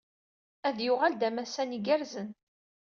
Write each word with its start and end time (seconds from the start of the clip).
Ad 0.67 0.77
yuɣal 0.85 1.13
d 1.15 1.21
amassan 1.27 1.75
igerrzen. 1.77 2.29